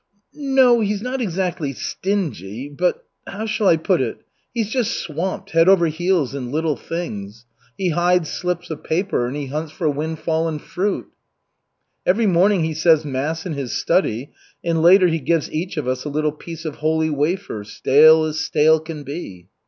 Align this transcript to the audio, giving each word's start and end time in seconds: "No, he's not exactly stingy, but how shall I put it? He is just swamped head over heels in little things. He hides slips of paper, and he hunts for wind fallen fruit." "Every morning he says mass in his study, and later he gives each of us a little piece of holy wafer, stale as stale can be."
"No, 0.33 0.79
he's 0.79 1.03
not 1.03 1.21
exactly 1.21 1.73
stingy, 1.73 2.67
but 2.69 3.05
how 3.27 3.45
shall 3.45 3.67
I 3.67 3.77
put 3.77 4.01
it? 4.01 4.25
He 4.51 4.61
is 4.61 4.69
just 4.71 4.97
swamped 4.97 5.51
head 5.51 5.69
over 5.69 5.85
heels 5.89 6.33
in 6.33 6.49
little 6.51 6.75
things. 6.75 7.45
He 7.77 7.89
hides 7.89 8.27
slips 8.27 8.71
of 8.71 8.83
paper, 8.83 9.27
and 9.27 9.35
he 9.35 9.45
hunts 9.45 9.71
for 9.71 9.87
wind 9.91 10.17
fallen 10.17 10.57
fruit." 10.57 11.05
"Every 12.03 12.25
morning 12.25 12.63
he 12.63 12.73
says 12.73 13.05
mass 13.05 13.45
in 13.45 13.53
his 13.53 13.73
study, 13.73 14.31
and 14.65 14.81
later 14.81 15.07
he 15.07 15.19
gives 15.19 15.51
each 15.51 15.77
of 15.77 15.87
us 15.87 16.03
a 16.03 16.09
little 16.09 16.31
piece 16.31 16.65
of 16.65 16.77
holy 16.77 17.11
wafer, 17.11 17.63
stale 17.63 18.23
as 18.23 18.39
stale 18.39 18.79
can 18.79 19.03
be." 19.03 19.49